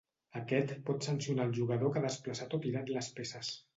[0.37, 3.55] Aquest pot sancionar el jugador que ha desplaçat o tirat les peces.